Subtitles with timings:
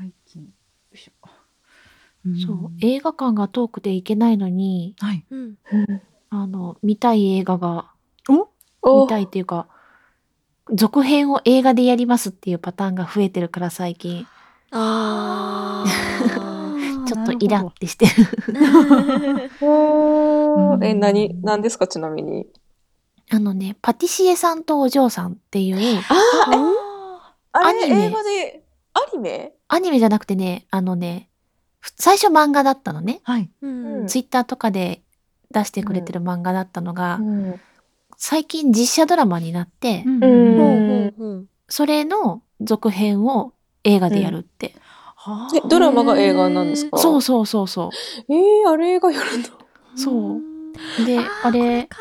[0.00, 0.44] 最近。
[0.44, 0.48] よ
[0.94, 1.12] いしょ。
[2.46, 5.26] そう、映画館が遠くて行けないのに、はい。
[5.30, 5.56] うん。
[6.30, 7.90] あの、見たい映画が、
[8.82, 9.02] お？
[9.02, 9.68] 見たいっていうか、
[10.72, 14.26] 続編を映画でやりますっていうパターンが増えてるから最近、
[14.70, 17.04] あー。
[17.04, 18.12] ちょっとイラってしてる。
[19.60, 20.84] うん。
[20.84, 21.86] え、何、何ですか？
[21.86, 22.46] ちなみに。
[23.30, 25.76] あのね、パティシエさんとお嬢さんっていう、
[26.08, 27.88] ああアニメ。
[27.88, 28.64] れ、映画で、
[29.12, 29.52] アニメ？
[29.68, 31.28] アニメじゃなくてね、あのね、
[31.80, 33.20] ふ最初漫画だったのね。
[33.24, 33.50] はい。
[33.62, 33.68] う
[34.04, 34.06] ん。
[34.06, 35.02] ツイッターとかで
[35.50, 37.60] 出してくれてる漫画だったのが、ん。
[38.16, 40.24] 最近実写ドラマになって、うん。
[40.24, 40.56] うん。
[40.58, 43.54] ほうほうほうそれの続編を
[43.84, 44.74] 映画でやるって。
[45.16, 46.98] はえ、ドラマが映画なんですか？
[46.98, 47.90] そうそうそうそ
[48.28, 49.44] えー、あれ映画やるの？
[49.94, 49.98] う。
[49.98, 50.36] そう。
[50.38, 51.04] う。
[51.06, 51.98] で、あーあれ、か。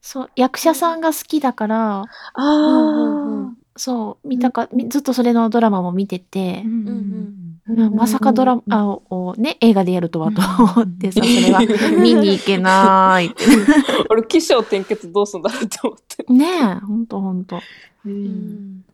[0.00, 2.04] そう、役者さんが好きだから、
[2.34, 10.40] あうんうんそう、見たか、みずっとそれのドラマも見てて、うんうんままさかドラマをね、映画でやるとはと
[10.80, 11.60] 思ってさ、それは
[12.00, 13.44] 見に行けないって。
[14.08, 16.32] 俺、起承転結どうすんだろうって思って。
[16.32, 17.60] ねえ、ほんとほんと。
[18.06, 18.84] ううんん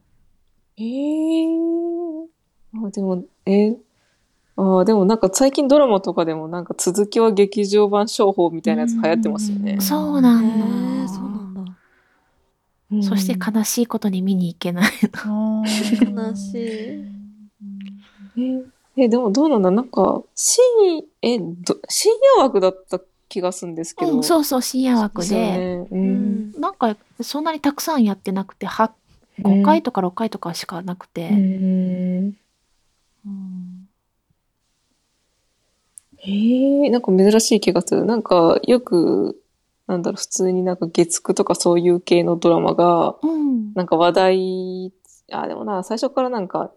[0.76, 2.24] えー。
[2.84, 3.76] あ、でも、え
[4.56, 9.78] ああ、でもなんか最近ドラマとかでもなんか続きは劇場版商法みたいなやつ流行ってますよね。
[9.80, 10.66] そうなへんだ。
[10.66, 11.53] ーそうなんだ
[13.02, 14.92] そして悲しいことに見に行けない
[15.24, 15.64] の。
[15.64, 16.60] 悲しい
[18.96, 19.70] ええ、でもどうなんだ？
[19.70, 20.62] なんか、深
[20.96, 24.12] 夜、え、ど、深夜枠だった気がするんですけど。
[24.12, 25.34] うん、そうそう、深夜枠で。
[25.34, 25.88] ね。
[25.90, 25.94] う。
[25.94, 28.92] うんんなんか、そんなにたくさんやってなくて、は
[29.40, 31.28] 5回とか6回とかしかなくて。
[31.30, 32.36] うん。
[33.26, 33.88] うん
[36.26, 38.04] ええなんか珍しい気がする。
[38.04, 39.38] なんか、よく、
[39.86, 43.72] なんだろう、普通になんか月9とかそういう系のドラマが、うん。
[43.74, 44.92] なんか話題、
[45.30, 46.70] あ、でもな、最初からなんか、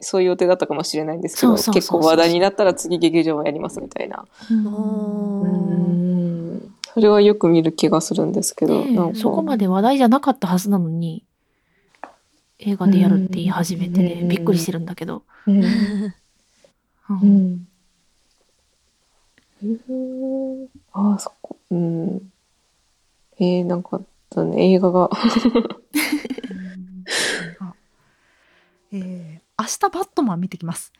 [0.00, 4.26] そういう予定だったかもしれないんですけど、結構話題になったら次劇場版やりますみたいな。
[4.50, 5.82] うん
[6.94, 9.14] それはよく見る気がするんですけど、ね。
[9.14, 11.24] そこまで話題じゃなかったはずなのに、
[12.58, 15.22] 映画でやるって言い始めてね、うんびっくりしてるんだけど。
[15.46, 15.62] うん。
[15.62, 15.64] う
[17.08, 17.66] うん
[20.92, 21.41] ああ、そこ。
[21.72, 22.32] うん。
[23.38, 24.00] えー、なんか、
[24.30, 25.10] だね、映画が。
[27.60, 27.74] あ
[28.92, 30.92] えー明日バットマン見てきます。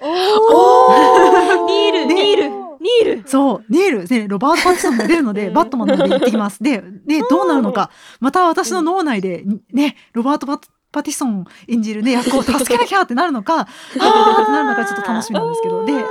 [0.00, 3.28] ニール、ねニール、ニール。
[3.28, 6.62] そう、ネイル、ね、ロバート・パティソンも出るので、バットマンの方で行ってきます。
[6.62, 7.90] で、ね、どうなるのか、
[8.20, 16.04] また私の脳内で、ね、ロバートパ・パティソン演じるね、 役を助けなきゃってなるのか、あーってなるのかちょっと楽しみなんですけど、で、明日、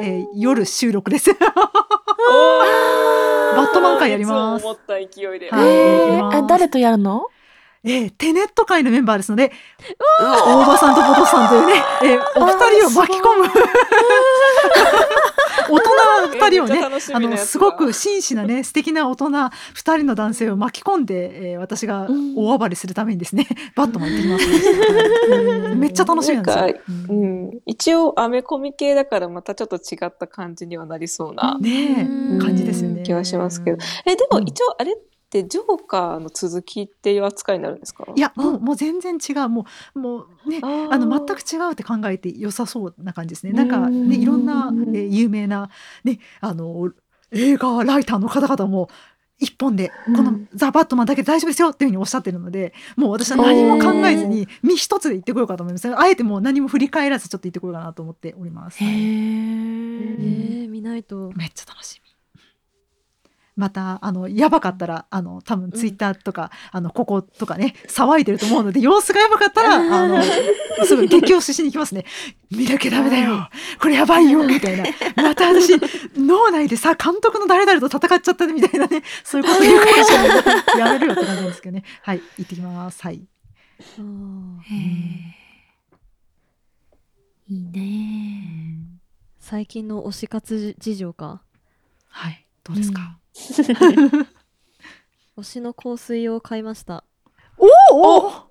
[0.00, 1.30] えー夜収録です。
[3.78, 5.06] トマン会やります思った勢い
[5.38, 5.50] で。
[5.50, 7.26] はいえやりますー、あ誰とやるの？
[7.84, 9.52] えーテネット界のメンバーですので、
[10.20, 13.46] 大場さんとポトスさんというね、えーお二人を巻き込む。
[15.70, 15.90] 大人
[16.32, 19.30] 二人をねあの、すごく紳士なね、素敵な大人
[19.74, 26.74] 二人の男性を巻き込んで、えー私がうん大暴れするためにですね、バットマン行ってきます、めっちゃ楽しみなんですよ。
[27.10, 27.50] うん。
[27.66, 32.08] 一応、アメコミ系だからまたちょっと違った感じにはなりそうなね
[32.40, 33.02] 感じですよね。
[33.02, 33.78] 気はしますけど。
[34.06, 34.96] え、でもうん一応、あれ
[35.28, 38.06] ってジョーカーの続きっていう扱いになるんですか？
[38.16, 39.48] いや、もう、もう全然違う。
[39.50, 43.52] もう、もうね、あの全く違うって考えて良さそうな感じですね。
[43.52, 45.68] なんかうんねいろんな、えー有名な
[46.02, 46.90] ねあの
[47.30, 48.88] 映画ライターの方々も
[49.38, 55.94] 一本でこのうんザバットマンだけで大丈夫ですよっていうふうにおっしゃってるので、もう私は何も考えずに身一つで行ってこようかと思います。
[55.94, 58.82] あえてもう何も振り返らずちょっと行ってこようかなと思っております。
[58.82, 60.64] へはいえー。
[60.64, 61.30] ー、見ないと。
[61.36, 62.07] めっちゃ楽しみ。
[63.58, 70.22] またあのやばかったらあの多分ツイッターとか、あのこことかね騒いでると思うので 様子がやばかったらあの
[70.86, 72.04] すぐ激推ししに行きますね。
[72.52, 73.50] 見なきゃダメだよ。
[73.80, 74.84] これやばいよみたいな。
[75.16, 75.72] また私
[76.16, 80.26] 脳内でさ監督の誰々と戦っちゃったみたいなねそういうこと言うかもしれな
[80.76, 80.78] い。
[80.78, 81.84] やめるよって感じなんですけどね。
[82.02, 83.02] はい行ってきます。
[83.02, 83.26] はい。
[83.80, 87.54] あーへー。
[87.54, 88.78] いいね。
[89.40, 91.42] 最近の推し活事情か？
[92.08, 92.44] はい。
[92.68, 93.18] どうですか、
[95.36, 97.04] 推しの香水を買いました。
[97.56, 98.48] おおお。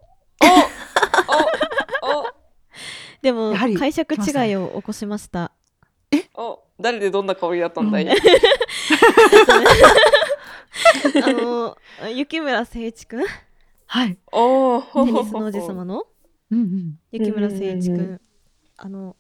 [3.22, 4.20] でもやはり解釈違
[4.50, 5.52] いを起こしました。
[6.36, 8.12] おお誰でどんな香りだったんだい、うん。
[11.24, 11.78] あの
[12.16, 13.28] 雪村誠一くん、テ
[13.88, 14.18] はい。
[14.32, 16.06] おおニスの王子様の？
[16.52, 17.00] うんうん。
[17.12, 18.22] 雪村誠一くうんうんん、
[18.78, 19.18] あの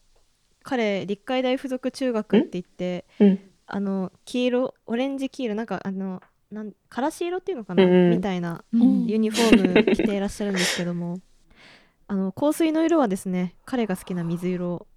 [0.63, 6.21] 彼立海大附属中学って言って、うんあの黄色オレンジ黄色なんかあの
[6.51, 8.09] なんからし色っていうのかな、うんうん。
[8.11, 9.05] みたいなうん。
[9.05, 11.19] ユニフォーム着ていらっしゃるんですけども。
[12.09, 14.87] あの香水の色はですね彼が好きな水色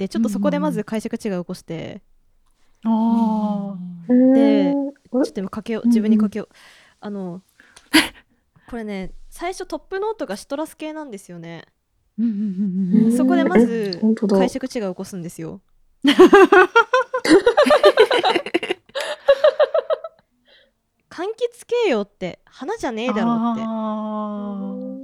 [0.00, 2.02] でちょっとそこでまず解釈違いを起こして、
[2.84, 3.76] あ
[4.08, 5.24] でうん。
[5.24, 6.54] ちょっと今かけよう自分にかけよう、
[6.98, 7.42] あの
[8.68, 11.64] これね最初トップノートがシトラス系なんですよね。
[13.16, 15.60] そこでまず解釈違いを起こすんですよ
[21.08, 21.48] 柑橘
[21.84, 23.62] 系よって花じゃねえだろって。
[23.62, 23.68] あー。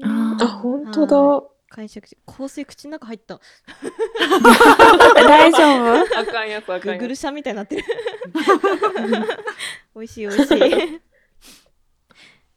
[0.07, 0.09] あ
[0.45, 1.17] あ、本当だ。
[1.71, 3.39] 解釈香水口の中入った。
[5.15, 6.01] 大丈夫？
[6.19, 6.95] あかんやつあかんやつ。
[6.95, 7.85] ググルシャみたいになってる。
[9.95, 10.59] 美味しい美味しい。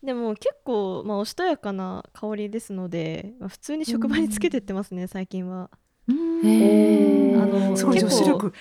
[0.02, 5.70] でも結構、まあ、おしとやかな香りですので、まあ普通に職場につけてってますね最近は。
[6.08, 6.40] うん。
[6.48, 7.44] へー。
[7.44, 8.54] あのすごい女子力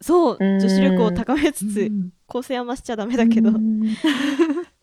[0.00, 0.60] そううん。
[0.60, 2.10] 女子力を高めつつうん。
[2.26, 3.50] 構成は増しちゃダメだけど。
[3.50, 3.82] あうん。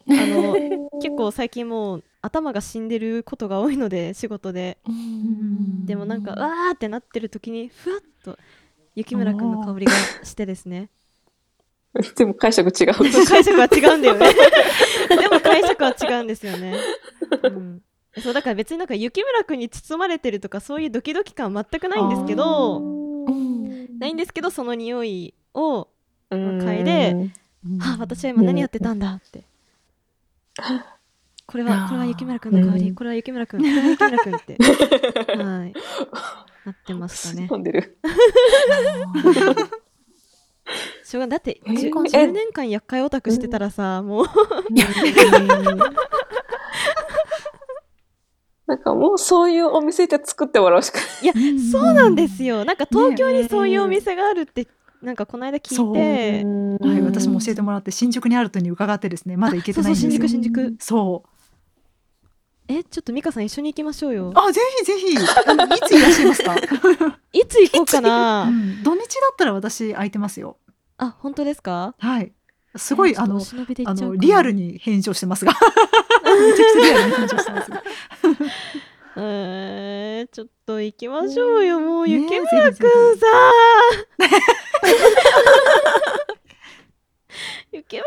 [0.07, 4.77] の結構最近もう頭が死んでることが多いので仕事で。
[4.87, 5.85] うん。
[5.85, 8.37] でもなんかわーってなってる時にふわっと
[8.95, 9.91] 雪村くんの香りが
[10.23, 10.89] してですね。
[12.17, 12.93] でも解釈違う。
[13.27, 14.33] 解釈は違うんだよね。
[15.09, 16.75] でも解釈は違うんですよね、
[17.43, 17.81] うん、
[18.19, 22.79] そうだから別になんか雪村くんに包まれてるとかそういうドキドキ感全くないんですけど。
[22.79, 23.52] うん
[24.03, 25.87] ないんですけどその匂いを
[26.29, 26.59] うん。
[26.59, 27.31] 嗅いで
[27.65, 27.81] うん。
[27.81, 29.45] あ私は今何やってたんだって。
[31.45, 32.95] これはこれは雪村くんの香りうん。
[32.95, 34.57] これは雪村くんこれは雪村くんって。
[35.35, 35.73] はい。
[36.65, 37.47] なってましたね。
[37.49, 37.97] 飲んでる。
[41.03, 44.25] しょうがだってえ 10, え10年間厄介オタクしてたらさもう
[48.67, 51.25] なんかもうそういうお店で作ってもらうしかい。
[51.25, 52.63] やうんそうなんですよ。
[52.63, 54.67] なんか東京にそういうお店があるって
[55.01, 55.93] なんかこの間聞い
[56.79, 56.87] て。
[56.87, 59.35] はい、私も教えてもらって新宿にあるとに伺ってですね。
[59.35, 60.11] まだ行けてないんですよ。
[60.11, 60.75] そうそう新宿新宿。
[60.79, 61.29] そう。
[62.69, 64.31] えちょっと美香さん一緒に行きましょうよ。
[64.35, 65.17] あぜひぜひ。
[65.17, 66.55] あのいついらっしゃいますか、
[67.33, 68.81] いつ行こうかうなん。
[68.83, 70.55] 土日だったら私空いてますよ。
[70.97, 71.95] あ本当ですか？
[71.99, 72.31] はい。
[72.77, 73.39] すごいあの
[73.85, 75.53] あのリアルに返事をしてますが
[76.35, 77.83] めちゃくちゃリアルに返事をしてますが
[79.15, 81.79] えー、ちょっと行きましょうよ。
[81.79, 83.27] もうね雪村くんさ
[87.71, 88.05] 雪村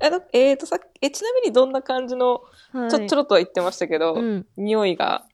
[0.06, 4.46] えだえーとさえちなみにどんな感じの、くん、はい、ちょちょろっとは言ってましたけど、うん。
[4.56, 5.24] 匂いが。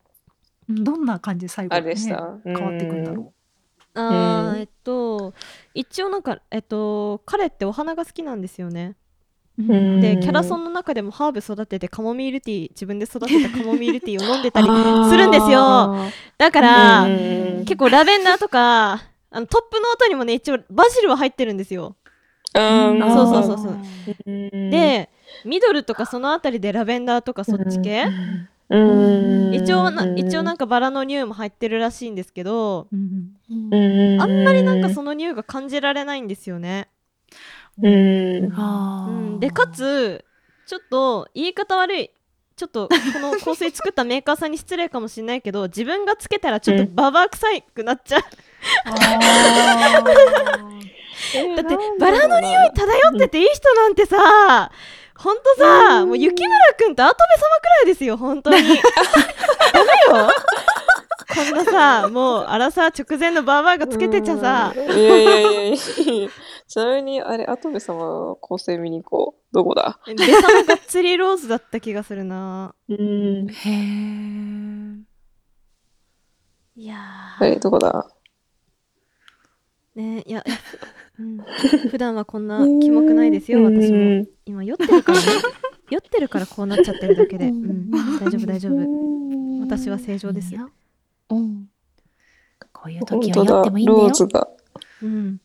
[0.68, 1.46] うんどんな感じ？
[1.46, 2.38] で最後あにねれでした。
[2.44, 3.32] 変わっていくんだろ
[3.94, 4.00] う。
[4.00, 5.32] んあーえっと
[5.74, 8.96] 一応なんかえっと彼ってお花が好きなんですよね
[9.58, 16.12] でキャラソンの中でもハーブ育ててカモミールティー自分で育てたカモミールティーを飲んでたりするんですよ。
[16.36, 17.64] だから、うん。
[17.64, 21.96] 結構ラベンダーとかあのトップノートにもね一応バジルは入ってるんですよ。
[22.54, 23.00] うん。
[23.00, 23.78] そうそうそうそう。
[24.26, 24.70] うん。
[24.70, 25.08] で
[25.44, 28.06] ミドルとかそのあたりでラベンダーとかそっち系、
[28.68, 29.54] うん。
[29.54, 32.88] 一応な一応なんかバラの匂いも入ってるらしいんですけど
[34.20, 36.88] あんまりなんかその匂いが感じられないんですよね、
[37.82, 38.52] うん。
[38.54, 39.10] あー。
[39.10, 40.24] うん、でかつ
[40.66, 42.10] ちょっと言い方悪い。
[42.56, 48.22] ちょっとこの香水作ったメーカーさんに失礼かもしれないけど自分がつけたらちょっとババア臭いくなっちゃう、
[48.86, 48.92] あ
[51.54, 54.70] だってバラの匂い漂ってていい人なんてさ
[55.18, 58.56] ほんとさもう雪村くんと跡部様くらいですよ本当に。
[58.62, 60.30] ダメよ。
[61.34, 64.72] こんなさもうあらさ直前のバーバーがつけてちゃさ
[66.68, 69.54] ちなみにあれ跡部様の構成見に行こう。
[69.54, 70.00] どこだ？
[70.06, 70.24] ベサ
[70.58, 72.74] のがっつりローズだった気がするな。
[72.88, 72.96] うん。
[73.48, 75.02] へー。
[76.74, 76.96] いや
[77.38, 78.10] あれどこだ？
[79.96, 80.44] ーねいや、
[81.18, 81.38] うん、
[81.90, 83.98] 普段はこんなキモくないですよ私も。
[83.98, 85.24] うん今酔ってるからね。
[85.88, 89.60] 酔ってるからこうなっちゃってるだけで、うん、大丈夫大丈夫。
[89.60, 90.70] 私は正常ですいいよ。
[91.30, 91.68] うん。
[92.72, 93.98] こういう本時は酔ってもいいんだよ。
[94.00, 94.12] ロー。
[94.12, 94.48] ズが。
[95.02, 95.40] うん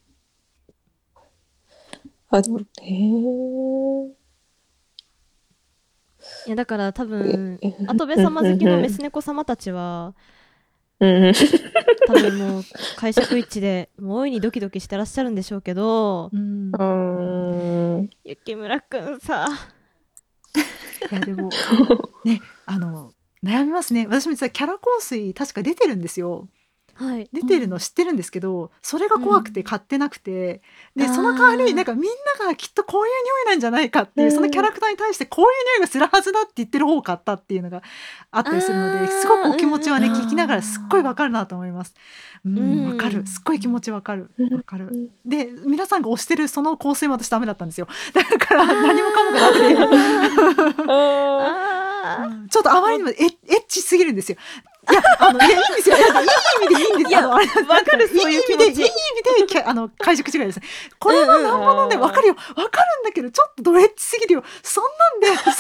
[2.32, 4.12] あでもへー。
[6.48, 10.14] いやだから多分え跡部様好きのメス猫様たちは
[11.00, 11.34] うん
[12.06, 12.64] 多分もう
[12.96, 16.72] 解釈一致でもう大いにドキドキしてらっしゃるんでしょうけどーうん。
[18.00, 19.48] うん雪村くんさ。
[21.12, 21.50] いやでも
[22.24, 24.06] ねあの悩みますね。
[24.08, 26.48] 私も実はキャラ香水確か出てるんですよ
[27.02, 27.28] はい。
[27.34, 30.62] 出てるの知ってるんですけど、それが怖くて買ってなくて、
[30.96, 31.16] であー。
[31.16, 32.04] その代わりになんかみん
[32.40, 33.12] ながきっとこういう
[33.46, 34.32] 匂いなんじゃないかっていう、うん。
[34.32, 37.82] そのキャラクターに対してこういう匂いがするはずだって言ってる方を買ったっていうのが
[38.30, 41.96] あったりするのですごくお気持ちはねうん聞きながらすっごいわかるなと思います。
[42.46, 43.26] うんうんわかる。
[43.26, 44.30] すっごい気持ちわかる。
[44.38, 44.54] うん。
[44.54, 45.12] わかる。
[45.26, 47.88] で皆さんが推してるその香水も私ダメだったんですよ。
[48.14, 49.76] だから何もかもがダメ
[51.76, 51.81] で。
[52.50, 53.36] ちょっとあまりにもエッ
[53.68, 54.38] チすぎるんですよ。
[54.90, 55.98] いや、あの、いや、いいんですよ。
[55.98, 56.28] いやいい
[56.64, 57.20] 意味でいいんですよ。
[57.20, 58.88] あのあれわかるいいそういう気持ち意味で、いい
[59.40, 60.62] 意味で、あの、解釈違いです。
[60.98, 62.36] これはなんぼのね、うんわかるよ。
[62.36, 64.44] わかるんだけど、ちょっとドエッチすぎるよ。
[64.64, 65.54] そんなんで、そんな、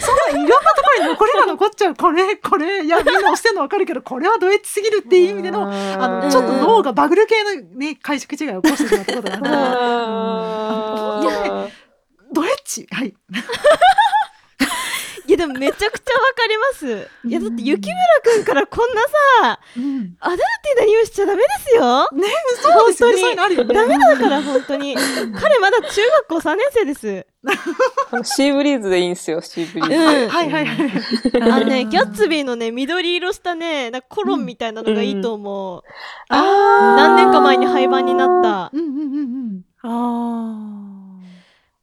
[0.00, 1.94] そんないろんなところに残りが残っちゃう。
[1.94, 9.56] これ、これ、いや、みんな押してんのわかるけど、これはドエッチすぎるっていう意味での、あの、ちょっと脳がバグル系のね、解釈違いを起こしてしまったことがあるので
[11.38, 11.68] あー
[12.30, 13.14] ドエッチはい。
[15.28, 17.10] いやでもめちゃくちゃわかります。
[17.28, 19.02] いやだって雪村くんからこんな
[19.42, 20.16] さうん。
[20.20, 22.08] アダルティーな匂いしちゃダメですよ。
[22.12, 22.28] ね、
[22.62, 23.14] そうですよね。
[23.14, 23.20] 本当に。
[23.20, 23.74] そういうのあるよね。
[23.74, 24.96] ダメだから本当に。
[25.38, 27.26] 彼まだ中学校3年生です。
[28.24, 29.90] シーブリーズでいいんすよ、シーブリーズ。
[29.90, 29.96] で。
[29.96, 30.28] うん。
[30.30, 30.90] はいはいはい。
[31.42, 35.82] あのねギャッツビーのね緑色したねなんかコロンみたいなのがいいと思う、
[36.30, 38.70] あ何年か前に廃盤になった。
[38.72, 39.20] うんうんうんう
[39.58, 39.62] ん。
[39.82, 40.58] あ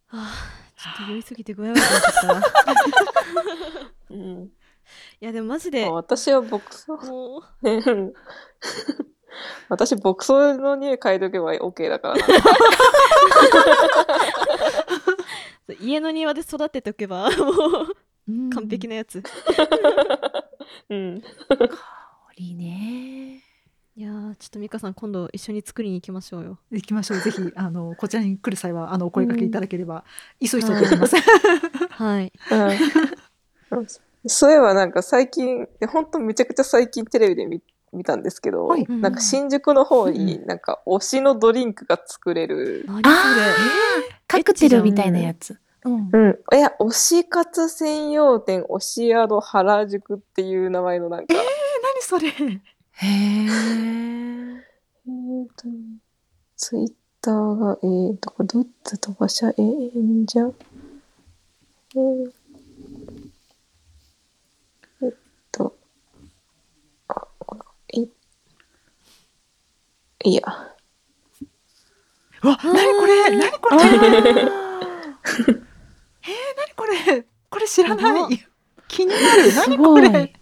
[0.10, 0.55] あー
[0.86, 2.75] ちょっと酔いすぎて具合悪くなっちゃったい
[4.12, 4.50] うん
[5.20, 6.94] やでもマジであ私は牧草。
[6.94, 8.13] もうねうん
[9.68, 12.24] 私、牧草の匂い嗅いどけば OK だからな。
[15.82, 17.51] 家の庭で育てておけばも
[18.27, 18.92] う完璧な。
[18.92, 19.22] なやつ
[20.89, 21.22] うん。
[21.50, 21.68] あ、香
[22.38, 23.44] りね。
[23.98, 27.20] いやーちょっと美香さん今度一緒に作りに行きましょうよ行きましょう。
[27.22, 30.04] ぜひ、あの、こちらに来る際は、あの、お声掛けいただければ、
[30.42, 31.16] いそいそと思います。
[31.92, 32.34] はい
[33.72, 33.88] うん
[34.28, 37.62] そういえばなんか最近、本当めちゃくちゃ最近テレビで見
[37.94, 42.84] 見たんですけど、はいなんか新宿の方になんか推しのドリンクが作れる。
[42.88, 43.14] 何それ？
[44.28, 45.58] カクテルみたいなやつ。
[45.86, 46.10] うん。
[46.12, 46.58] うん。
[46.58, 51.44] いや、推し活専用店推し宿原宿っていう名前のなんか、何
[52.02, 52.34] それ？
[52.98, 53.10] へえ。
[55.08, 56.00] えーとね、
[56.56, 59.62] ツイッターが、えーと、これどうやって飛ばしゃええ
[60.00, 62.32] んじゃえー
[65.04, 65.14] えっ
[65.52, 65.75] と、
[67.10, 67.58] あ、こ
[67.94, 68.10] れ、い、
[70.24, 70.42] いいや。
[72.44, 74.46] うわ、何これ何これえー、
[76.58, 78.46] 何これこれ知らない。
[78.88, 79.44] 気になる。
[79.44, 80.34] 何すごいこれ。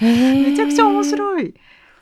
[0.00, 1.54] めちゃくちゃ面白い。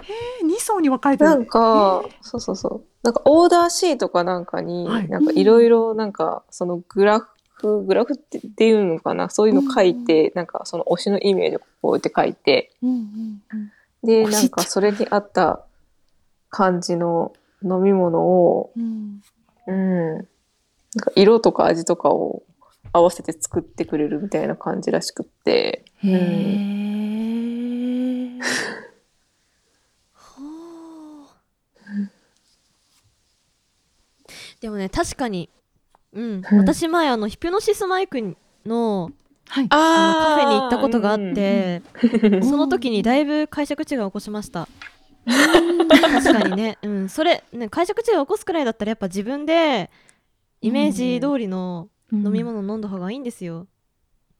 [0.02, 1.30] えー、2層に分かれてる。
[1.30, 2.84] なんか、そうそうそう。
[3.02, 7.20] なんかオーダーシートかなんかに、はいなんかいろいろなんかそのグラ
[7.54, 9.28] フ、グラフってっていうのかな？
[9.28, 13.72] そういうの書いて、なんかその推しのイメージをこうやって書いて、うんうんうん。
[14.04, 15.64] で、なんかそれに合った
[16.50, 17.32] 感じの
[17.62, 19.20] 飲み物を、うん。
[19.66, 20.16] うん。
[20.16, 20.24] なん
[21.00, 22.42] か色とか味とかを
[22.92, 25.84] 合わせて作ってくれるみたいな感じらしくって。
[25.98, 26.52] へうんえ。
[34.62, 35.50] でもね確かに。
[36.14, 36.58] うん、うん。
[36.58, 39.10] 私前あのヒプノシスマイクの
[39.48, 39.66] はい。
[39.68, 41.82] あのカフェに行ったことがあって、
[42.22, 44.68] うんその時にだいぶ解釈違いを起こしました。
[45.26, 49.90] 確かにね、うん、それ、ね、解釈違いを起こすくらいだったらやっぱ自分で
[50.60, 53.66] イメージ通りの飲み物飲んだ方がいいんですよ。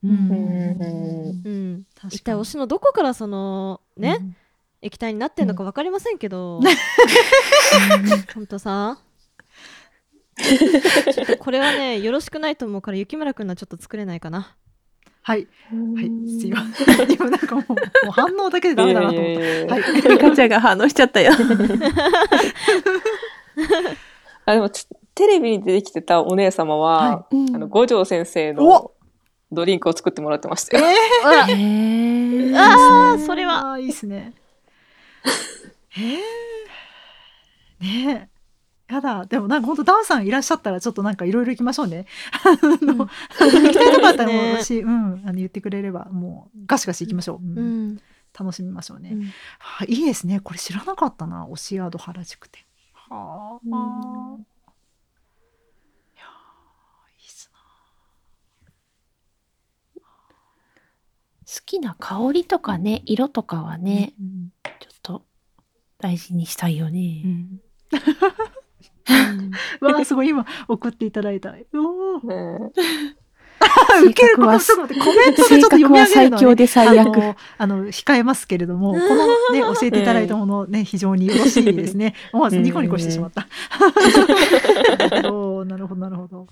[0.03, 0.11] うん。
[0.11, 1.43] うん。
[1.45, 2.17] うん、確かに。
[2.17, 4.37] 一体推しのどこからそのね、うん。
[4.83, 6.61] 液体になってんのか分かりませんけど、
[8.35, 8.47] ほん。
[8.47, 8.99] とさ
[10.43, 14.57] ちょっとこれはねよろしくないと思うから雪村くんのはちょっと作れないかな。
[15.25, 15.47] はい。
[15.71, 16.11] はい。
[16.41, 17.13] すいません。
[17.13, 17.77] 今なんかもう、も
[18.09, 19.31] う反応だけでダメだなと思った。
[19.31, 19.83] いやいやいやはい。
[20.03, 21.31] リカちゃんが反応しちゃったよ。
[24.45, 24.81] あ、でもテ
[25.15, 28.91] テレビに出てきてたお姉様は、うんあの、五条先生おの
[29.53, 30.85] ドリンクを作ってもらってましたよ。
[30.87, 30.93] え。
[32.57, 34.33] あーそれはあーいいですね。
[35.91, 36.17] へえ。
[37.81, 38.32] ねえ。
[38.93, 39.25] やだ。
[39.27, 42.07] でもなんか本当ダンさんいらっしゃったらちょっとなんかいろいろ行きましょうね。
[42.45, 43.09] 行
[43.71, 47.45] きたいとこあったらもうね私、うん、あの言ってくれればもうガシガシ行きましょう。
[47.45, 47.99] うんうん
[48.39, 49.11] 楽しみましょうね。
[49.13, 50.41] うんはい、いいですね。
[50.41, 51.47] これ知らなかったな。
[51.49, 52.65] 推しアード原宿店。
[52.95, 53.67] はあ。
[53.67, 53.69] い
[56.17, 57.51] やーいいっす
[61.61, 63.85] 好きな香りとかね、色とかはな。
[63.85, 64.49] ね、うん
[64.81, 65.27] ちょっと
[65.99, 66.91] 大事にしたいよう
[69.81, 70.29] わあ、すごい。
[70.29, 71.51] 今送っていただいた。
[71.51, 72.73] おーね
[74.05, 74.95] 受けるこのちょコメ
[75.31, 83.47] ントでちょっと読み上げるのは、ね、最強で最悪あの控えますけれどもこのね教えていただいたものね非常によろしいですね 思わずニコニコしてしまった。
[85.65, 86.47] なるほどなるほど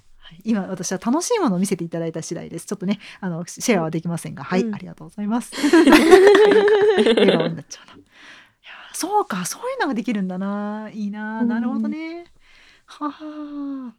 [0.44, 2.66] 今私は楽しいものを見せていただいた次第です。
[2.66, 5.52] ちょっとねあのシェアはできませんが、はい、うんありがとうございます。
[5.56, 5.90] 笑
[7.32, 7.94] 顔になっちゃうな。
[7.96, 10.88] いやそうかそういうのができるんだな。
[10.92, 11.42] いいな。
[11.42, 12.26] なるほどね。
[12.90, 13.94] はは。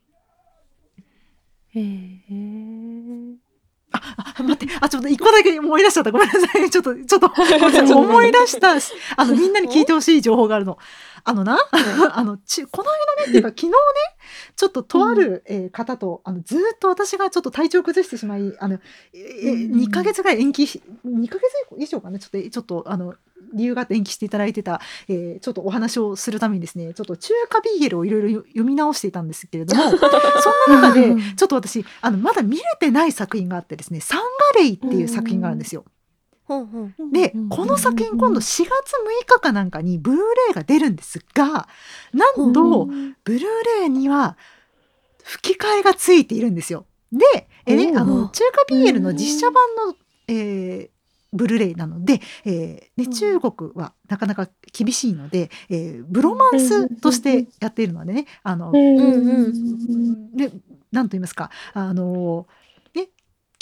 [1.70, 3.38] へえ。
[3.94, 6.12] ああ、待って、あ、ちょっと一個だけ思い出しちゃった。
[6.12, 6.70] ごめんなさい。
[6.70, 7.32] ちょっと、ちょっと、
[7.98, 8.74] 思い出した、
[9.16, 10.78] あの、みんなに聞いてほしい情報があるの。
[11.24, 11.58] あのな、
[12.14, 13.74] あの、ち、この間ね、っていうか、昨日ね、
[14.56, 18.80] ちょっととある、えー方と、あの、ずーっと私がちょっと体調崩してしまい、あの、
[19.14, 21.44] えー、うん2ヶ月ぐらい延期し、2ヶ月
[21.78, 23.16] 以上かな、ちょっと、ちょっと、あの、
[23.54, 30.00] 理由があって延期していただいてた、えーちょっとお話をするためにですね、ちょっと中華ビーゲルをいろいろよ読み直していたんですけれども、 そん
[30.82, 34.22] な中で、ちょっと私、あの、まだ見れてない作品があってですね、サン
[34.56, 35.86] ガレイっていう作品があるんですよ。
[37.12, 38.70] で、この作品今度4月6
[39.26, 41.68] 日かなんかにブルーレイが出るんですが、
[42.14, 42.86] なんと、
[43.24, 43.42] ブルー
[43.80, 44.38] レイには
[45.24, 46.86] 吹き替えがついているんですよ。
[47.12, 49.96] で、えあの、中華 BL の実写版の、
[50.28, 50.81] えー
[51.42, 60.38] ブルーレイなので、えーね、中国はなかなか厳しいので、えーブロマンスとしてやっているのでね、あの、うん。
[60.38, 60.52] で、
[60.92, 62.61] なんと言いますか、あの、ね、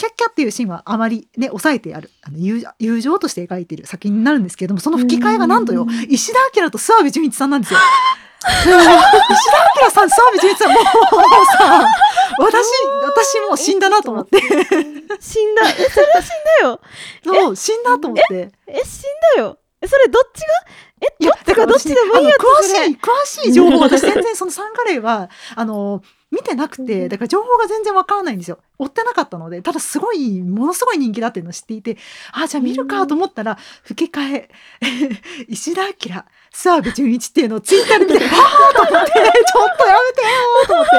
[0.00, 7.80] キャッキャっていうシーンはあまりね、抑えてある、あの友友情として描いている作品になるんですけれども、その吹き替えがなんとよ、石田明と諏訪部純一さんなんですよ。
[8.40, 8.80] 石田
[9.84, 11.86] 明さん、諏訪部純一さん、もうさ、
[12.38, 12.66] 私、
[13.04, 14.40] 私もう死んだなと思って、
[15.20, 16.30] 死んだえそれは死ん
[16.62, 16.80] だよ
[17.22, 18.50] そう、死んだと思って。
[18.68, 19.02] え死ん
[19.36, 20.46] だよえそれどっちが
[21.02, 28.58] えいや、だからどっちでもいいやつ詳しい、詳しい情報、私全然そのサンガレイは、あの、見てなくて、だから情報が全然わからないんですよ。
[28.78, 31.96] 追ってなかったので、ただすごい、ものすごい人気だっていうのを知っていて、
[32.32, 34.50] あ、じゃあ見るかと思ったら、吹き替え、
[35.48, 35.92] 石田明、
[36.52, 40.90] 諏訪部純一っていうのをツイッターで見て、 わーと思って、ちょっとやめてよーと思って、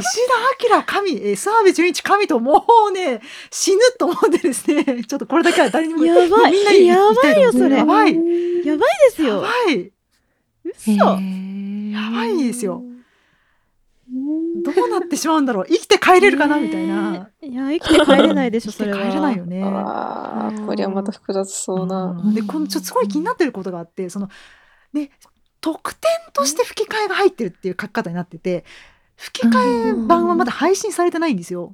[0.00, 3.20] 石田明神、えー諏訪部純一神ともうね、
[3.50, 8.14] 死ぬと思ってですね、ちょっとこれだけは誰にもやばいみんなに言やばいよそれやばい。
[8.64, 9.92] やばいですやよばい。
[10.64, 12.82] 嘘やばいですよ。
[14.64, 15.66] どうなってしまうんだろう？
[15.66, 16.58] 生きて帰れるかな？
[16.58, 17.30] みたいな。
[17.40, 19.62] いや生きて帰れないでしょそれは生きて帰れないよね。
[19.62, 22.16] ああ、これはまた複雑そうな。
[22.24, 24.28] うんで、このちょっとすごい気になってることがあって、その、
[24.92, 25.10] ね、
[25.60, 28.64] 特典として吹き替えが入ってるっていう書き方になってて、
[29.16, 31.70] 吹き替え版はまだ配信されてないんですよ。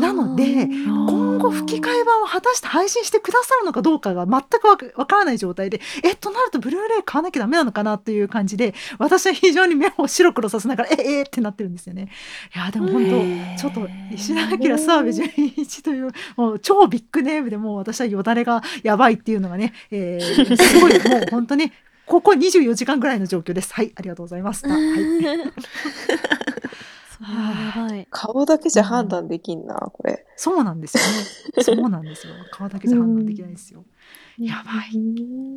[0.00, 12.10] なので今後吹き替え版を果たして配信してくださるのかどうかが全くわかわからない状態で、え、となるとブルーレイ買わなきゃダメなのかなっていう感じで、私は非常に目を白黒させながら、え、えってなってるんですよね。
[12.54, 21.72] いや、でも本当、ちょっと石田明、澤部純一という、もう超ビッグネームでもう私はよだれがやばいっていうのがね、えーすごい、もう本当に、
[22.06, 23.72] ここ24時間ぐらいの状況です。
[23.74, 24.66] はい、ありがとうございます。
[24.66, 24.82] あはい。
[27.20, 27.50] それは
[27.84, 30.24] やばい顔だけじゃ判断できんな、これ。
[30.36, 31.02] そうなんですよ
[31.56, 31.62] ね。
[31.64, 32.32] そうなんですよ。
[32.52, 33.84] 顔だけじゃ判断できないですよ。
[34.38, 34.92] やばい。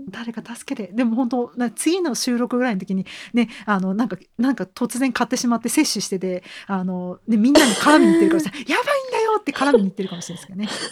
[0.09, 0.91] 誰か助けて。
[0.91, 10.91] でも本当、な次の収録ぐらいの時に、ね、あの、なんか、なんか突然買ってしまって摂取してて、あの、ね、みんなに絡みに行ってるからさ、 やばいんだよって絡みに行ってるかもしれないですけ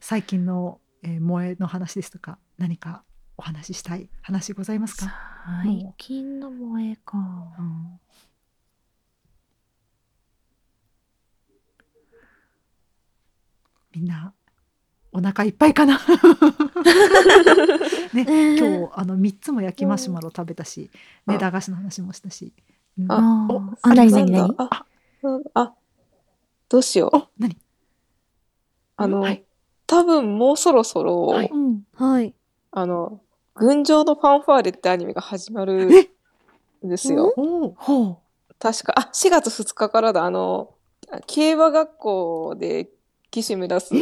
[0.00, 3.02] 最近の、えー萌えの話ですとか、何か
[3.38, 5.14] お話ししたい話ございますか、
[5.62, 7.16] 最近の萌えか。
[7.16, 8.00] うん。
[13.94, 14.34] みんな
[15.12, 16.00] お腹いっぱいかな？
[18.12, 18.26] ね
[18.58, 20.90] 今日あの3つも焼きマシュマロ食べたし、
[21.26, 22.52] ね、あ駄菓子の話もしたし、
[22.98, 23.12] うん。
[23.12, 24.86] あおああ、なになになになんだ
[25.54, 25.74] あ、
[26.68, 27.16] どうしよう。
[27.16, 27.56] お何？
[28.96, 29.44] あの、はい。
[29.86, 31.48] 多分もうそろそろ、はい。
[31.52, 31.84] うん。
[31.94, 32.34] はい。
[32.72, 33.22] あの、
[33.58, 35.90] 群青のファンファーレってアニメが始まる
[36.82, 36.86] え？
[36.86, 37.32] んですよ。
[38.58, 40.24] 確か、あ、4月2日からだ。
[40.24, 40.74] あの、
[41.26, 42.88] 競馬学校で
[43.30, 43.94] 騎士目指す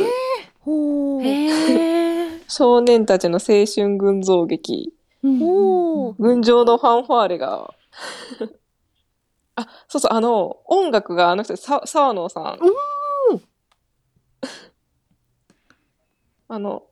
[0.60, 1.22] ほう。
[1.22, 2.40] へえ。
[2.48, 6.22] 少年たちの青春群像劇、ほう。
[6.22, 7.74] 群青のファンファーレが、
[9.56, 12.58] あ、そうそう、あの、音楽があの人、さ沢野さん。
[16.48, 16.84] あの、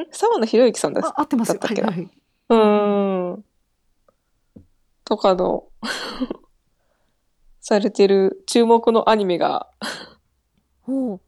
[0.00, 1.50] ん沢野博之さんだあ合ってます。
[1.50, 1.88] よだったっけな？
[1.88, 2.10] はいはい、
[2.48, 3.44] うーん。
[5.04, 5.64] とかの、
[7.60, 9.68] されてる注目のアニメが
[10.82, 11.20] ほ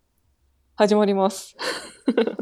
[0.74, 1.56] 始まります。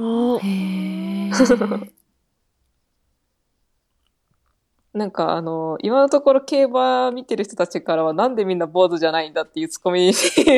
[4.93, 10.13] なんかあの、今のところ競馬見てる人たちからはなんでみんな坊主じゃないんだっていうツッコミ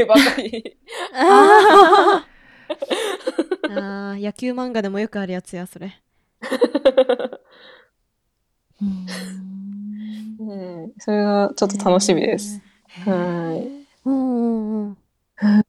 [0.07, 0.77] ばかり。
[1.15, 2.27] あー
[4.19, 6.01] 野球漫画でもよくあるやつやそれ
[8.81, 9.07] うん
[10.39, 12.61] うん それがちょっと楽しみです。
[12.87, 13.87] へーはい。
[14.05, 14.99] うんうん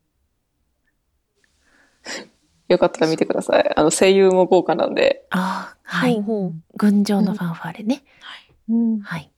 [2.67, 3.73] よかったら見てください。
[3.75, 5.25] あの、声優も豪華なんで。
[5.29, 6.15] あはい。
[6.15, 8.03] ほうほう群青のファンファーレね。
[9.01, 9.31] はい。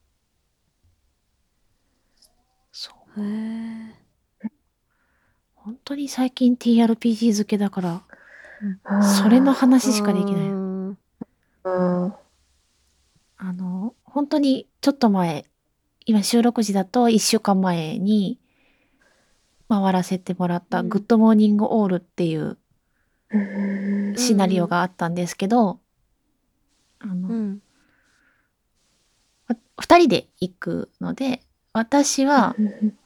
[3.18, 3.94] へえ。
[5.54, 8.02] 本当に最近 TRPG 漬けだから、
[9.16, 10.50] それの話しかできない。
[13.42, 15.46] あの、本当にちょっと前、
[16.04, 18.38] 今収録時だと1週間前に
[19.68, 22.58] 回させてもらったうんグッドモーニングオールっていう
[24.16, 25.80] シナリオがあったんですけど、
[26.98, 27.62] あの、うん。
[29.48, 31.40] わ二人で行くので、
[31.72, 32.56] 私は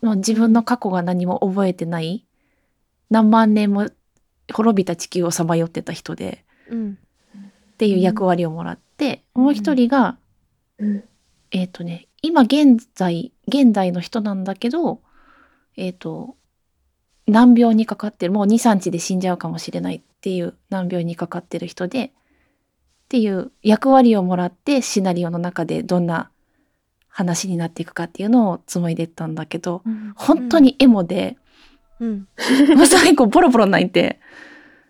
[0.01, 2.25] もう自分の過去が何も覚えてない、
[3.11, 3.91] 何万年も
[4.53, 6.99] 滅びた地球をさまよってた人で、うん。
[7.35, 10.17] っていう役割をもらって、もう一人が、
[10.79, 11.05] うん。
[11.51, 15.01] えっ、とね、今現在、現代の人なんだけど、
[15.77, 16.37] えっ、と、
[17.27, 22.11] 難病にかかってる、もう2、3日で死んじゃうかもしれないっていう難病にかかってる人で、っ
[23.09, 26.31] ていう役割をもらってシナリオの中でどんな
[27.09, 29.83] 話になっていくかっていうのを紡いでったんだけど、
[30.17, 31.37] 本当にエモで、
[32.01, 32.29] うん。
[32.87, 34.21] 最後ボロボロ泣いて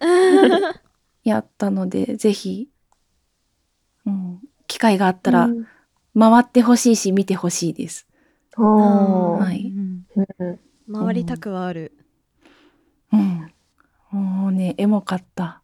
[1.24, 2.68] やったので、ぜひ、
[4.06, 5.66] うん、機会があったらうん
[6.16, 8.06] 回ってほしいし見てほしいです。
[8.56, 9.72] はい
[10.90, 11.92] 回りたくはある。
[13.12, 13.52] うん。
[14.12, 15.60] もうね、エモかった。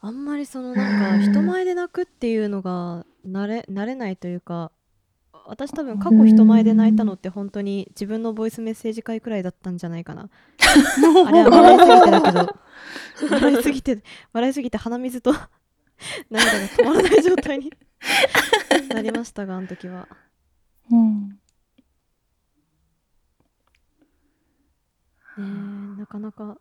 [0.00, 4.70] あんまりそのなんか人前で泣くっていうのが慣れ慣れないというか
[5.48, 10.28] 私多分過去人前で泣いたのって本当に自分のボイスメッセージ会くらいだったんじゃないかな。
[11.26, 12.56] あれは笑いすぎてだけど。
[13.30, 15.32] 笑いすぎて笑いすぎて鼻水と
[16.30, 17.72] 涙が止まらない状態に
[18.92, 20.08] なりましたがあの時は。
[20.90, 21.28] うん。
[21.28, 21.38] ね
[25.38, 26.58] えなかなか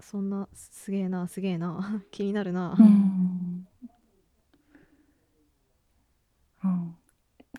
[0.00, 3.66] そんなすげえなすげえな気になるな、うん。
[6.64, 6.97] うん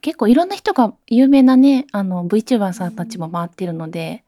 [0.02, 4.24] 結構いろんな人が有名なね、あの VTuber さんたちも回ってるので、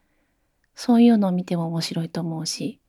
[0.74, 2.80] そういうのを見ても面白いと思うし。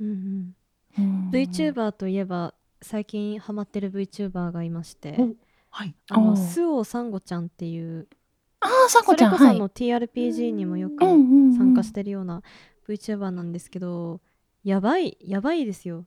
[0.00, 0.54] うんうん。
[0.98, 1.30] うん。
[1.30, 5.16] VTuber といえば最近ハマってる VTuber がいまして。
[5.18, 5.34] お
[5.70, 5.94] はい。
[6.10, 8.08] あのスオサンゴちゃんっていう
[8.60, 9.38] ああ、さこちゃん、はい。
[9.38, 12.42] それこそあの TRPG にもよく参加してるような
[12.88, 14.20] VTuber なんですけど
[14.64, 16.04] やばいやばいですよ。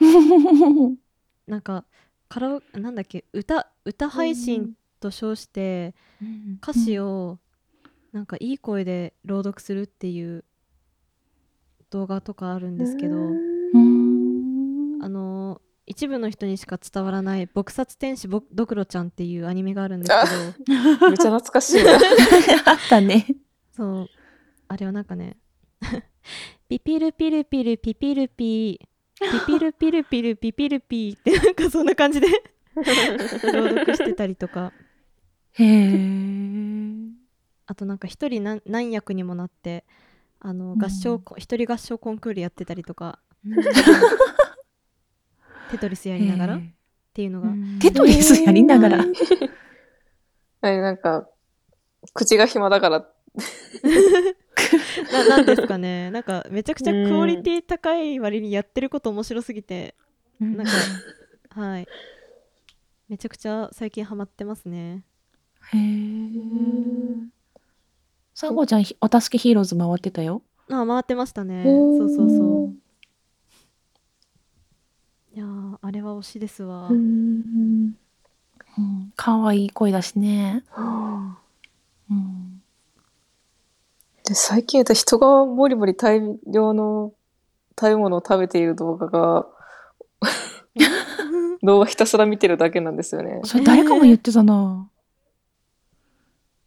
[1.46, 1.84] なんか
[2.28, 5.94] カラオなんだっけ歌歌配信と称して
[6.62, 7.38] 歌詞を
[8.12, 10.44] なんかいい声で朗読するっていう
[11.90, 21.92] 動画とかあるんですけどうんあの一部の人にしか伝わらない「撲殺天使ぼドクロちゃん」っていうアニメがあるんですけどめっちゃ懐かしいな。
[22.64, 23.26] あったね。
[23.76, 24.08] そう
[24.68, 25.36] あれはなんかね
[26.66, 28.86] ピピルピルピルピピルピー
[29.20, 32.28] ピピルピルピルピピルピーってなんかそんな感じで
[32.74, 34.72] 朗読してたりとか
[35.54, 35.98] へえ。
[37.66, 39.84] あとなんか一人何何役にもなって
[40.40, 43.18] あの合唱、こ一人合唱コンクールやってたりとか
[45.70, 46.60] テトリスやりながらっ
[47.12, 47.48] ていうのが、
[47.80, 49.04] テトリスやりながら。
[50.60, 51.28] はい、なんか、
[52.14, 53.08] 口が暇だから、
[55.12, 56.10] ななんですかね。
[56.10, 59.94] なんかめちゃくちゃクオリティ高い割にやってること面白すぎて、
[60.40, 60.72] なんか
[61.50, 61.88] はい。
[63.08, 65.04] めちゃくちゃ最近ハマってますね
[65.72, 67.34] へえ。
[68.34, 70.42] さこちゃん、ひお助けヒーローズ回ってたよ。
[70.70, 71.62] あ回ってましたね
[71.98, 72.74] そうそうそう
[75.34, 77.94] いやーあれは推しですわ、うん
[78.78, 79.12] うん。
[79.16, 80.64] かわいい声だしね。
[80.76, 81.36] うん
[82.10, 82.62] うん。
[84.24, 87.12] で最近私人がもりもり大量の
[87.78, 89.46] 食べ物を食べている動画が、
[91.62, 93.40] 動画ひたすら見てるだけなんですよね。
[93.44, 94.88] それ誰かも言ってたな。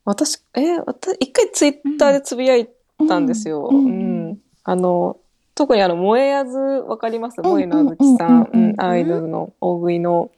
[0.07, 2.69] 私、え、私、一回ツイッターでつぶやい
[3.09, 3.67] たんですよ。
[3.69, 4.39] ううんん。
[4.63, 5.17] あの、
[5.53, 7.41] 特にあの、萌えあず、わかります？
[7.41, 8.29] ん萌えのあずきさん。
[8.29, 8.63] うんうんうん。
[8.63, 8.69] うん。
[8.69, 10.31] うん、アイドルの大食いの、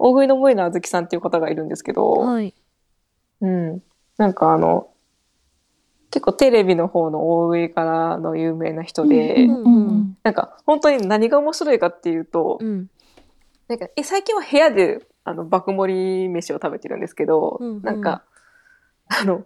[0.00, 2.52] 大食いの萌えのあずきさんっていう方がいるんですけど、はい。
[3.40, 3.82] うん。
[4.16, 4.88] なんかあの、
[6.10, 10.16] 結構テレビの方の大食いからの有名な人で、うんうん。
[10.24, 12.88] なんか本当に何が面白いかっていうと、うん。
[13.68, 17.82] なんかえ最近は部屋であの爆盛り飯を食べてるんですけど、うんうん。
[17.82, 18.24] なんか
[19.08, 19.44] あの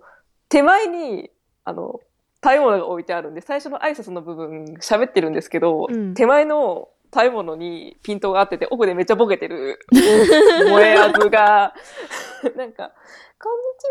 [0.48, 1.30] 手前に
[1.64, 2.00] あの
[2.42, 11.72] 食べ物が置いてあるんで最初の挨拶の部分喋ってるんですけど、うん手前の食べ物にピントが合ってて奥でめっちゃボケてる萌えあずが
[12.54, 12.92] なんか
[13.40, 13.86] 「こんにち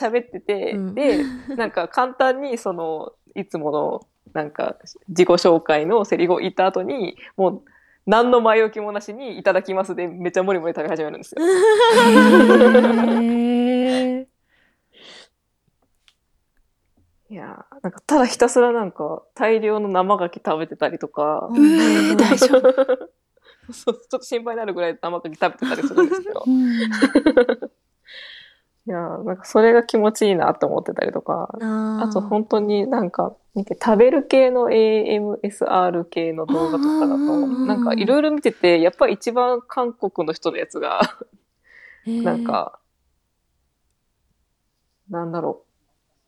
[0.00, 1.24] は」って喋ってて、うんで
[1.56, 4.76] なんか簡単にそのいつものなんか
[5.08, 7.62] 自己紹介のセリフを言った後にもう
[8.06, 11.42] 何の前置きもなしに「いただきます」でめっちゃモリモリ食べ始めるんですよ。
[13.20, 13.83] へえ。
[17.34, 22.62] いやーなんかただひたすらなんか大量の生牡蠣食べてたりとか、えー大丈夫。
[23.74, 26.44] そうちょっと心配になるぐらい生牡蠣食べてたりするんですけど。
[28.86, 37.66] いやーなんかそれが気持ちいいなって思ってたりとか、ああと本当になんか、なんか食べる系の AMSR 系の動画とかだと、ん。
[37.66, 41.00] なんかいろいろ見てて、やっぱり一番韓国の人のやつが、
[42.06, 42.78] なんか、
[45.10, 45.73] なんだろう、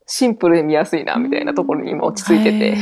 [0.07, 2.75] シンプルで見やすいなみたいなところに今落ち着いてて。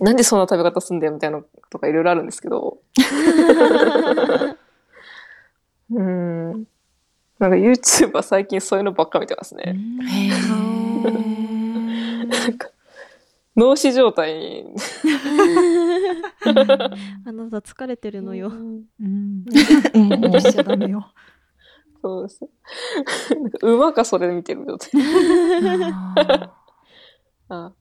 [0.00, 2.78] なんでそんな食べ方すんだよみたいなのとかいろいろあるんですけど。
[5.90, 6.64] うん。
[7.38, 9.74] なんか YouTuber 最近そういうのばっか見てますね。
[10.06, 10.28] へ
[12.26, 12.70] なんか
[13.56, 14.74] 脳死状態に。
[17.24, 18.48] あなた疲れてるのよ。
[18.48, 19.44] うん。
[19.48, 21.10] ー無理しちゃダメよ。
[22.08, 22.40] そうです。
[23.34, 24.90] なんか馬かそれ見てる状態。
[27.50, 27.72] あ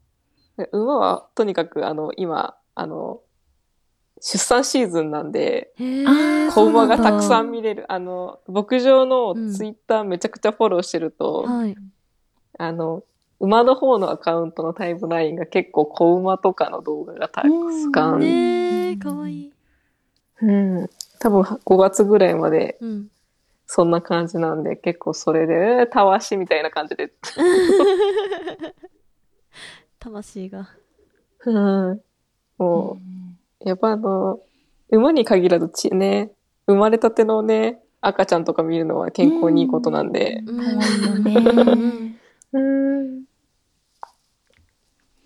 [0.71, 3.21] 馬はとにかくあの今、あの、
[4.19, 5.73] 出産シーズンなんで、
[6.53, 7.85] 子馬がたくさんそ見れる。
[7.91, 11.75] あの、牧場のうんツイッターめちゃくちゃフォローしてると、うなんだはい。
[12.59, 13.03] あの、
[13.39, 17.47] 馬の方のアカウントのタイムラインが結構子馬とかの動画がたく
[17.93, 18.19] さん。
[18.19, 19.53] ねえ、かわいい。
[20.41, 20.89] うん。
[21.19, 23.07] 多分5月ぐらいまでうん。
[23.67, 27.11] そんな感じなんで、結構それで、えーたわしみたいな感じで。
[29.99, 30.69] 魂が。
[31.45, 32.01] うん。
[32.57, 32.97] も
[33.63, 34.39] う、やっぱあの、
[34.89, 36.31] 馬に限らずちね、
[36.65, 40.41] 生まれたてのね、赤ちゃんとか見るのは健康にいいことなんで。
[42.53, 43.19] うん。
[43.19, 43.25] い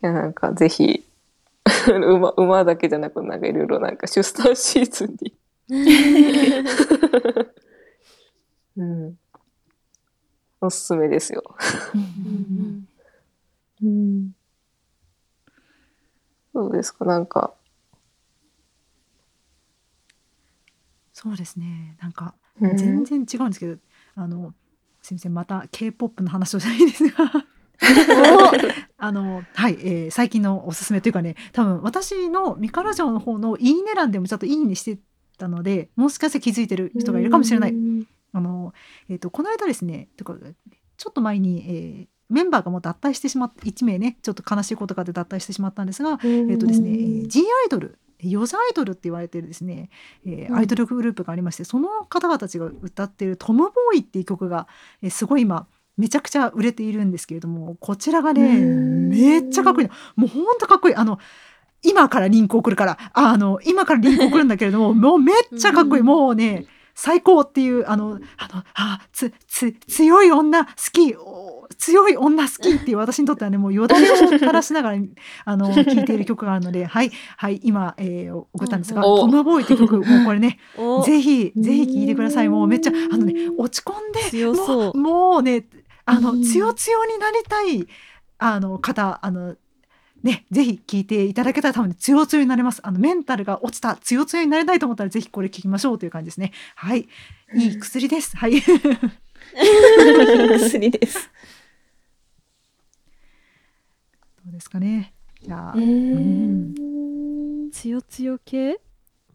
[0.01, 1.04] や、なんかぜひ、
[1.93, 5.34] 馬、馬だけじゃなく、なんかいろいろなんか出産シーズンに。
[8.82, 9.20] うん。
[10.62, 11.44] おすすめですよ。
[11.94, 12.88] うん
[13.84, 14.32] うん。
[16.54, 17.54] どうですかなんか。
[21.13, 21.98] そうですね。
[22.02, 23.78] なんかうん全然違うんですけど、
[24.15, 24.54] あの
[25.02, 27.46] すみませんまた K-POP の話をじゃないですが。
[28.98, 35.00] あのはい、えー最近のおすすめというかね多分私のミカラジオの方のいいね欄でもちょっといいねして
[35.39, 37.74] たのでもしかして気づいてる人がいるかもしれない。
[38.34, 38.74] あの
[39.10, 40.36] えー、とこの間ですねとか
[40.98, 49.89] ちょっと前に、えーメンバーがもう脱退してしまって1名ねちょっと悲しいことがあって脱退してしまったんですが、えっ、とですね、えー G アイドルヨザアイドルって言われてるですね、
[50.26, 54.67] えーうんアイドルグループがありましてその方々たちが歌っている「トムボーイ」っていう曲が、
[55.02, 55.67] えーすごい今
[55.98, 59.88] めちゃくちゃ売れているんですけれどもこちらがねうんめっちゃかっこいい。
[59.88, 60.96] のもうほんとかっこいい。
[60.96, 61.20] あの
[61.84, 74.97] 今からリンク送るからああの今からリンク送るんだけれどももうめっちゃかっこいい、うんもうね最高っていうあのあのあつつ強い女好きお強い女好きっていう私にとってはね もうよだれを垂らしながら
[75.45, 81.04] あの聴いている曲があるのではいはい今、えー送ったんですが「おトムボーイ」って曲もうこれねお。
[81.06, 82.49] ぜひぜひ聴いてください。
[82.49, 85.65] もうめっちゃあのね落ち込んでもうもうね
[86.06, 86.43] あの、うん。
[86.43, 87.88] つよつよになりたい
[88.38, 89.56] あの方あの
[90.23, 92.81] ねぜひ聞いていただけたら多分ねつよつよになれます。
[92.84, 96.51] あのメンタルが落ちたつよつよになりたいと思ったらぜひこれ聞きましょうという感じですね。
[96.75, 97.07] はい。
[97.55, 98.38] いい薬です。
[98.38, 98.62] はい。
[100.60, 101.29] 薬です。
[104.43, 105.13] どうですかね。
[105.41, 107.71] いやううん。
[107.71, 108.79] つよつよ系。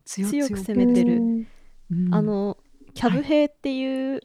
[0.05, 1.21] 強く攻めてる。
[1.91, 2.15] うん。
[2.15, 2.57] あの
[2.95, 4.21] キャブヘイっていう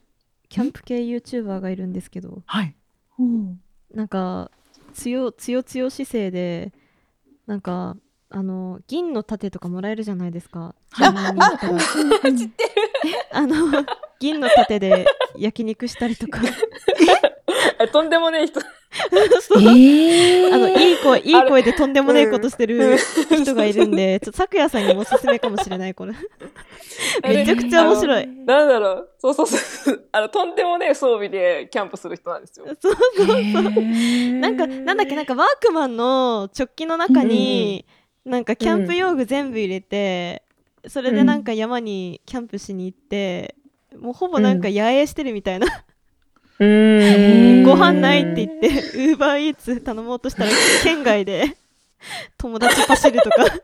[0.50, 2.43] キャンプ系 YouTuber がいるんですけど。
[2.45, 2.76] はい。
[3.93, 4.52] なんか
[4.91, 6.71] 強強強姿勢で
[7.47, 7.97] なんか
[8.30, 10.73] あの銀の盾とかもらえるじゃないですか。
[10.93, 11.73] 10万人いったら
[13.43, 13.86] あの
[14.19, 15.06] 銀の盾で
[15.38, 16.39] 焼肉したりとか。
[17.80, 18.62] あとんでもねえ人。
[19.62, 26.13] ええあのいい声いい声でとんでもねえことしてる人がいるんで ちょっと咲夜さんにもおすすめかもしれないこ れ。
[27.23, 28.27] めちゃくちゃ面白い。
[28.27, 29.10] なんだろう。
[29.17, 30.08] そうそうそう。
[30.12, 32.65] あの、とんでもねえ装備でキャンプする人なんですよ。
[32.80, 33.34] そうそうそう。
[34.39, 37.86] なんかなんだっけなんかワークマンの直帰の中に、
[38.25, 40.43] なんかキャンプ用具全部入れて、
[40.88, 43.56] それでなんか山にキャンプしに行って、
[43.97, 45.67] もうほぼなんか野営してるみたいな、
[46.62, 47.63] うーん。
[47.63, 50.52] ご飯ないって言ってウーバーイーツ頼もうとしたら
[50.84, 51.58] 県外で
[52.38, 53.45] 友達パシるとか。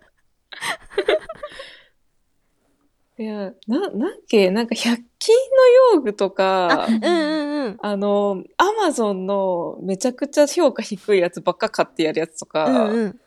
[3.19, 7.77] いや、な、なんけ、なんか100均の用具とか、うんうんうん。
[7.81, 13.19] あの、アマゾンのめちゃくちゃ評価低いやつばっか買ってやるやつとか、うんうん。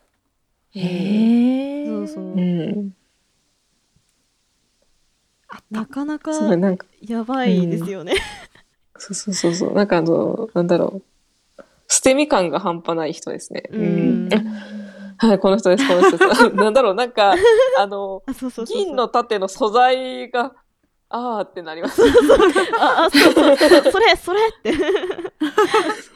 [0.72, 2.24] へえそうそう。
[2.24, 2.94] うん。
[5.70, 8.14] なかなかすごいなんか、やばいですよね、
[9.00, 9.72] そうそうそうそう。
[9.74, 11.02] なんかあの、なんだろ
[11.58, 11.62] う。
[11.88, 13.64] 捨て身感が半端ない人ですね。
[13.70, 14.28] うん
[15.16, 16.50] はい、この人です、この人です。
[16.54, 17.34] なんだろう、なんか、
[17.78, 18.84] あの、あ、そうそうそうそう。
[18.84, 20.54] 銀の盾の素材が、
[21.08, 22.02] あーってなります。
[22.78, 24.72] あ、あ、そうそうそう、それ、それって。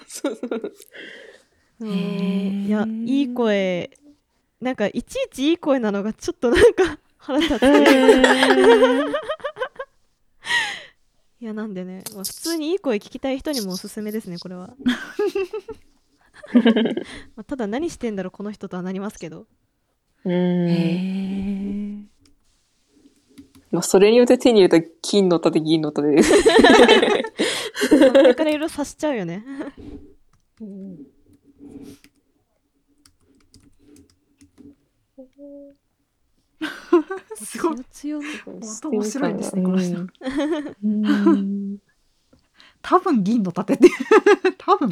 [0.07, 0.73] そうそう
[1.81, 3.91] うんへーいや、いい声。
[4.61, 7.63] なんか、いちいちいい声なのがちょっとなんか腹立つ。
[11.45, 14.75] いや、なんでね、まあ、普通にいい声聞きたい人にもおすすめですね、これは。
[17.37, 19.47] まあ、ただ何してんだろう、この人とはなりますけど。
[20.25, 20.39] うへん。
[20.71, 22.07] え。
[23.71, 26.33] まあ、それによって手に入れた金の盾、銀の盾です。
[27.93, 29.45] それからいろいろ察しちゃうよね。
[37.37, 37.85] すごい。
[37.91, 40.07] 強め本当面白いですねこの人
[40.85, 41.79] うん。
[42.83, 43.89] 多分銀の盾って。
[44.59, 44.91] 多分。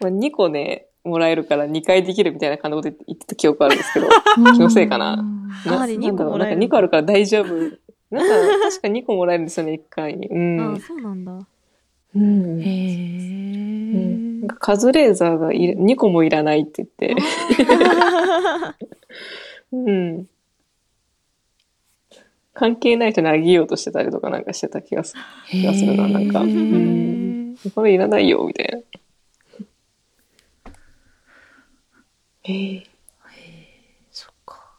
[0.00, 4.08] まあ、2個ね、もらえるから2回できるみたいな感じで言ってた記憶あるんですけど。
[4.54, 7.54] 気のせいかななんだろう二個もらえるなんか2個あるから大丈夫。
[8.10, 10.28] なんか、確か2個もらえるんですよね、1回に。
[10.28, 10.74] うん。
[10.74, 11.38] あ、そうなんだ。
[12.14, 13.87] うんへえ。
[14.48, 17.14] うんなんかカズレーザーがいる2個もいらないって言って。
[19.72, 20.26] うん。
[22.54, 25.22] 関係ない人にあげようとしてたりとかなんかしてた気がする。
[25.48, 28.78] 気がするななんかうんこれいらないよ、みたいな。
[32.44, 32.84] ええ
[34.10, 34.72] そっか。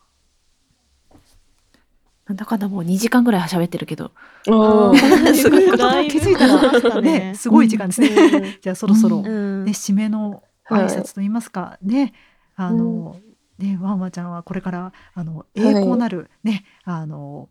[2.30, 4.12] なんだかんだもう2時間ぐらい喋ってるけど。
[4.46, 8.60] すごいだいぶ気づいたらねね、 すごい時間ですね。
[8.62, 9.64] じゃあそろそろ、うね、うん。
[9.66, 12.14] 締めの挨拶といいますか、ね、
[12.56, 13.16] あの、
[13.58, 17.50] ね、ワンワちゃんはこれから、あの、栄光なる、ね、あの、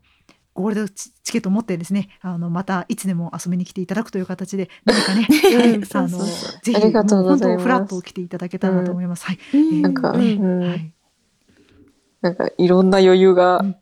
[0.53, 5.27] ゴールドチチケットを持ってですね、あの、またいつでも遊びに来ていただくという形で、何かね、
[5.93, 9.25] あの、ぜひ、本当フラット来ていただけたらなと思います。
[9.25, 9.81] はい。
[9.81, 10.21] なんか、うん。
[10.21, 10.59] うん。
[10.61, 10.93] はい。
[12.21, 13.75] なんかいろんな余裕が、うん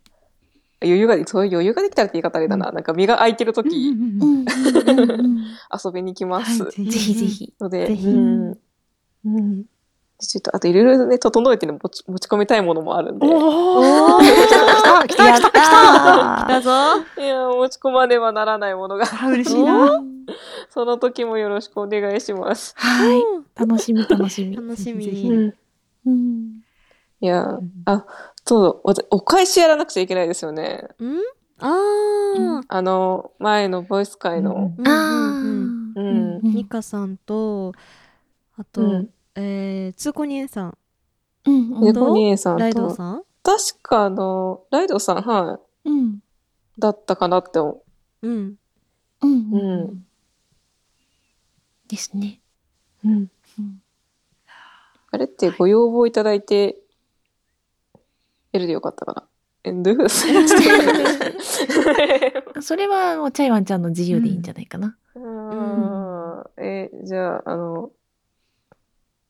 [0.82, 2.72] 余裕が、そういう余裕ができたらって言い方あれだな。
[2.72, 4.48] なんか身が空いてるとき、うんうんうん
[5.84, 6.64] 遊びに来ます。
[6.64, 7.26] はいぜひぜ。
[7.26, 7.54] ひ。
[7.60, 8.58] ので、ぜひうん。
[9.26, 9.66] うん。
[10.20, 13.28] ちょっと、あといろいろね、整えてね、持ち持ち込みたいものもあるんで。
[13.28, 16.72] いおおー来た来た来た来た来ただぞ。
[17.18, 20.04] や、持ち込まねばならないものが、あ嬉しいな。
[20.70, 22.74] その時もよろしくお願いします。
[22.78, 23.22] はい。
[23.56, 24.56] 楽しみ楽しみ。
[24.56, 25.06] 楽しみ。
[25.06, 25.54] ぜひぜひうん。
[26.06, 26.62] うん。
[27.20, 28.06] いや、あ、
[28.48, 30.88] そう、お返しやらなくちゃいけないですよね。
[31.02, 31.20] ん？
[31.60, 34.74] ああの、前のボイス会の。
[34.78, 36.54] うんーうんうん。
[36.54, 37.74] ミカさんと、
[38.58, 40.78] あと、うんえー、通行人さん、
[41.46, 43.24] うんうん猫兄さんライドさん？
[43.44, 46.20] 確かあの、ライドさん、はい、うん。
[46.80, 47.84] だったかなって思
[48.22, 48.56] うん。
[49.22, 49.58] うんう。
[49.58, 50.06] うん。
[51.88, 52.40] ですね。
[53.04, 53.12] うん。
[53.60, 53.82] うん
[55.10, 56.78] あれってご要望いただいて、
[58.58, 59.24] やるでよかったかな。
[59.64, 60.28] え、どういうことです
[62.56, 62.58] か？
[62.62, 64.96] それはもうチャイワンちゃんの自由でいいんじゃないかな。
[65.16, 67.92] うーんえ、じゃあ、あの、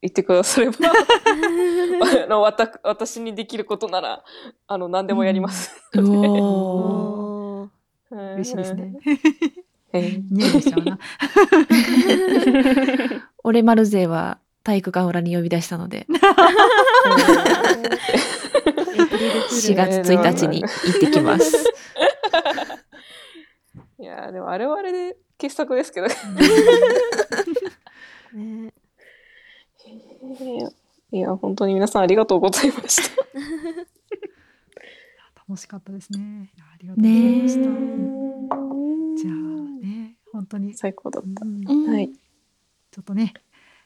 [0.02, 0.76] 言ってくだされば、
[2.26, 4.24] あの、わた、私にできることなら、
[4.68, 5.72] あの、何でもやります。
[5.94, 6.04] 嬉
[8.44, 8.94] しいですね。。
[9.92, 11.00] はいニヤニヤしちゃうな。
[13.44, 16.06] 俺丸勢は体育館裏に呼び出したので、
[19.58, 21.56] 4月1日に行ってきます。
[24.00, 26.08] いやーでもあれはあれで傑作ですけど。
[28.34, 28.74] ね
[31.12, 33.24] いや、本当に皆さんありがとうございました。
[35.48, 36.52] 楽しかったですね。
[36.60, 37.60] ありがとうございました。
[37.62, 37.68] ね
[39.18, 39.34] じゃあ
[39.82, 41.46] ね、本当に、最高だっうんた。
[41.46, 42.10] うんはい。
[42.10, 43.40] ちょっとね、え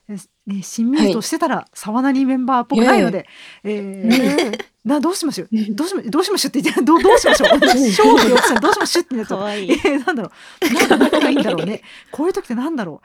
[0.08, 3.28] ね、しんみりとしてたら、沢なにメンバーっぽくないので、
[3.64, 5.48] えーなどうしましょう？
[5.76, 6.50] どうしまどうしましょう？
[6.50, 7.60] って言ってどうどうしましょう？
[7.60, 9.04] 勝負の奥さんどうしましょう？
[9.04, 10.74] ってなっちゃうえーなんだろう。
[10.74, 11.84] なんか何がいいんだろうね。
[12.12, 13.02] こういう時ってなんだろ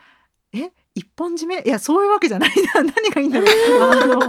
[0.55, 0.57] う？
[0.59, 0.73] え？
[0.95, 1.61] 一本締め？
[1.61, 2.83] いやそういうわけじゃないな。
[2.83, 3.49] 何がいいんだろう？
[3.83, 4.27] あの、ね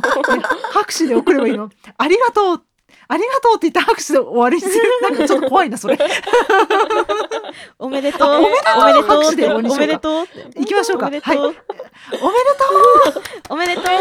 [0.73, 1.69] 拍手で送ればいいの。
[1.97, 2.63] ありがとう
[3.09, 5.97] ありがとうって言った拍手で終わりにするなんかちょっと怖いなそれ
[7.79, 8.27] おめでとう。
[8.27, 10.27] あおめでとうおめでとう拍手で終わりにしようかおめでとう。
[10.59, 11.37] 行きましょうかおめでとう。
[11.37, 11.61] はいおめで
[12.15, 12.75] とう
[13.49, 13.85] おめでとう。
[13.85, 13.95] あー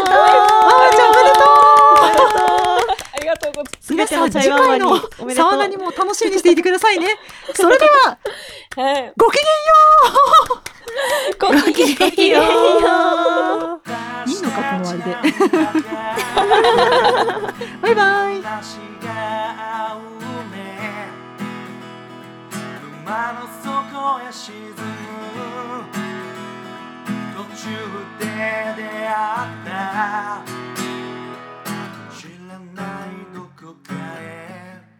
[0.95, 1.43] ちゃんおめでとう
[3.13, 3.91] ありがとうございます。
[3.93, 4.97] 皆さん次回の
[5.33, 7.07] サウナにも楽しみにしていてくださいね
[7.55, 8.17] それでは
[8.75, 9.13] はい。
[9.17, 9.51] ごきげんよ
[11.39, 12.43] ごきげんよう。
[12.43, 15.37] ういいのかこの終わりで
[24.47, 24.71] 沈む
[27.35, 27.67] 途中
[28.17, 28.23] で
[28.77, 30.41] 出会った
[32.15, 33.91] 知らないどこか
[34.21, 34.23] へ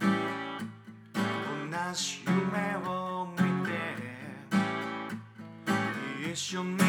[0.02, 2.36] 同じ夢
[2.86, 2.90] を
[3.38, 3.72] 見て
[6.30, 6.87] 一緒に